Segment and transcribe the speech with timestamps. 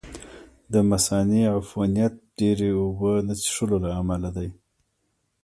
[0.71, 4.49] د مثانې عفونت ډېرې اوبه نه څښلو له امله دی.